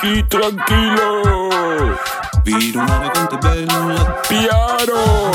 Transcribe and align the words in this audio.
Sì, 0.00 0.24
tranquillo. 0.28 1.98
Viro 2.44 2.80
una 2.80 3.10
quanto 3.10 3.34
è 3.34 3.38
bella. 3.38 4.20
Piano. 4.28 5.30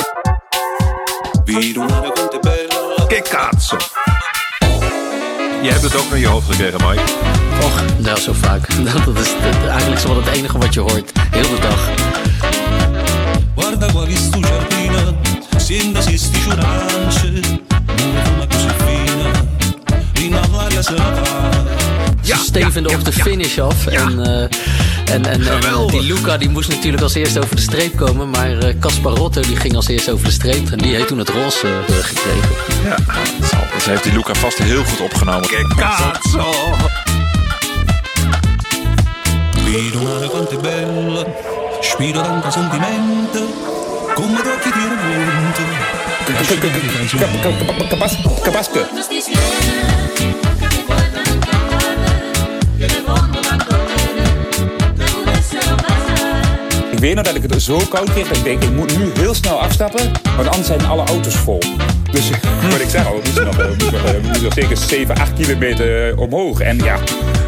Viro 1.44 1.82
una 1.82 2.00
quanto 2.00 2.36
è 2.38 2.40
bella. 2.40 3.06
Che 3.06 3.22
cazzo? 3.22 3.78
Je 5.64 5.70
hebt 5.70 5.82
het 5.82 5.96
ook 5.96 6.10
naar 6.10 6.20
je 6.20 6.28
hoofd 6.28 6.48
gekregen, 6.50 6.80
Mike. 6.88 7.02
Och, 7.62 7.82
nou 7.98 8.20
zo 8.20 8.34
vaak. 8.34 8.68
Dat 9.06 9.18
is 9.18 9.28
het- 9.40 9.70
eigenlijk 9.70 10.02
zo 10.02 10.08
wel 10.08 10.18
het 10.24 10.28
enige 10.36 10.58
wat 10.58 10.74
je 10.74 10.80
hoort. 10.80 11.12
Heel 11.32 11.42
de 11.56 11.58
dag. 11.62 11.90
Guarda 13.56 13.88
qua 13.88 14.06
visto 14.06 14.40
giardino, 14.42 15.14
sembra 15.58 16.02
si 16.02 16.18
stevende 22.54 22.90
op 22.90 23.06
de 23.06 23.12
finish 23.12 23.60
af. 23.60 23.88
En, 23.88 24.26
eh, 24.26 24.42
en, 25.14 25.26
en, 25.26 25.88
die 25.88 26.02
Luca 26.02 26.38
die 26.38 26.50
moest 26.50 26.70
natuurlijk 26.70 27.04
als 27.04 27.14
eerste 27.14 27.40
over 27.40 27.56
de 27.56 27.62
streep 27.62 27.96
komen. 27.96 28.30
Maar 28.30 28.58
eh, 28.58 28.80
Casparotto 28.80 29.42
die 29.42 29.56
ging 29.56 29.76
als 29.76 29.88
eerste 29.88 30.12
over 30.12 30.26
de 30.26 30.32
streep. 30.32 30.72
En 30.72 30.78
die 30.78 30.96
heeft 30.96 31.08
toen 31.08 31.18
het 31.18 31.30
roze 31.30 31.68
eh, 31.68 31.96
gekregen. 31.96 32.50
Ja. 32.84 32.96
Dat 33.74 33.84
heeft 33.84 34.04
die 34.04 34.14
Luca 34.14 34.34
vast 34.34 34.58
heel 34.58 34.84
goed 34.84 35.02
opgenomen. 35.02 35.44
Che 35.44 35.68
cazzo. 35.76 36.54
Viro 39.64 40.00
una 40.00 40.20
racconta 40.20 40.56
bella, 40.56 41.26
spiro 41.82 42.22
tanto 42.22 42.52
sentimento, 42.52 43.40
come 44.16 44.42
d'occhi 44.44 44.72
di 44.72 44.94
weet 57.04 57.16
nog 57.16 57.26
dat 57.26 57.36
ik 57.36 57.52
het 57.52 57.62
zo 57.62 57.80
koud 57.90 58.12
kreeg 58.12 58.32
ik 58.32 58.44
denk, 58.44 58.64
ik 58.64 58.72
moet 58.72 58.98
nu 58.98 59.12
heel 59.14 59.34
snel 59.34 59.62
afstappen, 59.62 60.12
want 60.36 60.48
anders 60.48 60.68
zijn 60.68 60.86
alle 60.86 61.04
auto's 61.04 61.36
vol. 61.36 61.60
Dus 62.12 62.30
wat 62.72 62.80
ik 62.80 62.90
zeg 62.90 63.10
we 63.10 63.22
moesten 63.24 63.46
nog, 64.42 64.54
zeker 64.54 64.78
7, 64.78 65.16
8 65.16 65.34
kilometer 65.34 66.10
eh, 66.10 66.20
omhoog. 66.20 66.60
En 66.60 66.78
ja, 66.78 67.00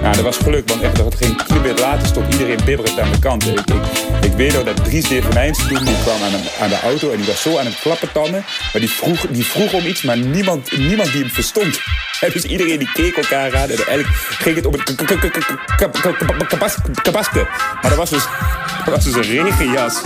nou, 0.02 0.16
dat 0.16 0.23
was 0.23 0.38
geluk, 0.38 0.70
want 0.70 0.81
echt, 0.81 0.95
dat 0.95 1.16
geen 1.16 1.36
kilometer 1.48 1.80
later 1.80 2.08
stond 2.08 2.33
iedereen 2.33 2.59
bibberend 2.66 3.00
aan 3.00 3.11
de 3.11 3.20
kant. 3.20 3.48
Ik, 3.48 3.59
ik, 3.59 3.76
ik 4.22 4.31
weet 4.31 4.53
nog 4.53 4.64
dat 4.64 4.83
Dries 4.83 5.08
Devenijns 5.08 5.58
toen 5.58 5.86
die 5.86 5.95
kwam 6.03 6.22
aan, 6.23 6.64
aan 6.64 6.70
de 6.70 6.80
auto 6.83 7.11
en 7.11 7.17
die 7.17 7.26
was 7.26 7.42
zo 7.42 7.58
aan 7.58 7.66
het 7.66 7.80
klappen 7.80 8.11
tanden. 8.11 8.44
Maar 8.72 8.81
die 8.81 8.89
vroeg, 8.89 9.26
die 9.30 9.45
vroeg 9.45 9.73
om 9.73 9.86
iets, 9.86 10.02
maar 10.02 10.17
niemand, 10.17 10.78
niemand 10.78 11.11
die 11.11 11.22
hem 11.22 11.30
verstond. 11.30 11.80
Dus 12.34 12.44
iedereen 12.44 12.80
die 12.80 12.92
keek 12.92 13.16
elkaar 13.16 13.56
aan 13.56 13.70
en 13.70 13.86
eigenlijk 13.86 14.08
ging 14.16 14.56
het 14.56 14.66
om 14.66 14.73
het 14.73 14.94
kabaske. 17.02 17.48
Maar 17.82 17.90
dat 17.90 17.95
was 17.95 18.09
dus, 18.09 18.28
dat 18.86 18.95
was 18.95 19.04
dus 19.04 19.16
een 19.16 19.44
regenjas. 19.44 20.02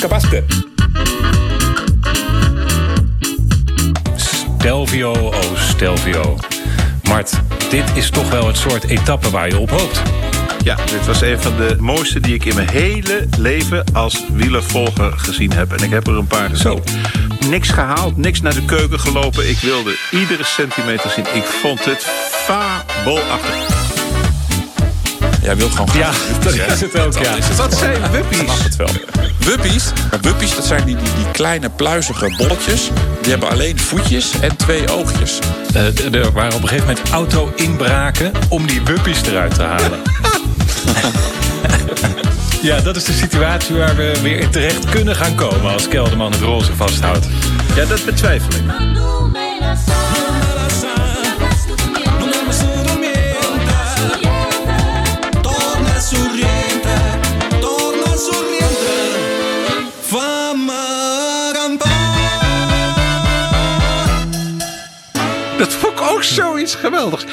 Kabaske. 0.00 0.44
Stelvio, 4.16 5.12
oh 5.12 5.56
Stelvio. 5.56 6.36
Mart, 7.02 7.40
dit 7.70 7.84
is 7.94 8.10
toch 8.10 8.30
wel 8.30 8.46
het 8.46 8.56
soort 8.56 8.84
etappe 8.84 9.30
waar 9.30 9.48
je 9.48 9.58
op 9.58 9.70
hoopt. 9.70 10.02
Ja, 10.62 10.74
dit 10.74 11.06
was 11.06 11.20
een 11.20 11.40
van 11.40 11.56
de 11.56 11.76
mooiste 11.78 12.20
die 12.20 12.34
ik 12.34 12.44
in 12.44 12.54
mijn 12.54 12.68
hele 12.70 13.28
leven 13.38 13.84
als 13.92 14.24
wielervolger 14.32 15.12
gezien 15.16 15.52
heb. 15.52 15.72
En 15.72 15.84
ik 15.84 15.90
heb 15.90 16.06
er 16.06 16.16
een 16.16 16.26
paar 16.26 16.48
gezien. 16.48 16.82
Niks 17.48 17.68
gehaald, 17.68 18.16
niks 18.16 18.40
naar 18.40 18.54
de 18.54 18.64
keuken 18.64 19.00
gelopen. 19.00 19.48
Ik 19.48 19.58
wilde 19.58 19.96
iedere 20.10 20.44
centimeter 20.44 21.10
zien. 21.10 21.24
Ik 21.34 21.44
vond 21.44 21.84
het 21.84 22.02
fabelachtig. 22.30 23.76
Jij 25.42 25.56
wil 25.56 25.68
gewoon 25.68 25.88
Ja, 25.94 26.10
dat 26.42 26.52
is 26.54 26.80
het 26.80 26.98
ook, 26.98 27.18
ja. 27.18 27.34
Wat 27.56 27.74
zijn 27.74 27.92
Ik 28.04 28.10
wuppies? 28.10 28.42
mag 28.46 28.62
het 28.62 28.76
wel. 28.76 28.88
Wuppies, 29.38 29.84
wuppies 30.20 30.54
dat 30.54 30.64
zijn 30.66 30.84
die, 30.84 30.96
die, 30.96 31.14
die 31.16 31.30
kleine 31.32 31.70
pluizige 31.70 32.34
bolletjes. 32.36 32.90
Die 33.22 33.30
hebben 33.30 33.48
alleen 33.50 33.78
voetjes 33.78 34.30
en 34.40 34.56
twee 34.56 34.90
oogjes. 34.90 35.38
Eh, 35.74 36.14
er 36.14 36.32
waren 36.32 36.54
op 36.54 36.62
een 36.62 36.68
gegeven 36.68 36.86
moment 36.88 37.10
auto-inbraken 37.10 38.32
om 38.48 38.66
die 38.66 38.80
wuppies 38.84 39.22
eruit 39.22 39.54
te 39.54 39.62
halen. 39.62 40.00
ja, 42.68 42.80
dat 42.80 42.96
is 42.96 43.04
de 43.04 43.12
situatie 43.12 43.76
waar 43.76 43.96
we 43.96 44.18
weer 44.22 44.38
in 44.38 44.50
terecht 44.50 44.84
kunnen 44.90 45.16
gaan 45.16 45.34
komen 45.34 45.72
als 45.72 45.88
Kelderman 45.88 46.32
het 46.32 46.40
roze 46.40 46.74
vasthoudt. 46.74 47.26
Ja, 47.74 47.84
dat 47.84 48.04
betwijfel 48.04 48.52
ik. 48.52 48.64
Dat 65.58 65.72
vond 65.72 65.92
ik 65.92 66.00
ook 66.00 66.22
zoiets 66.22 66.74
geweldigs. 66.74 67.24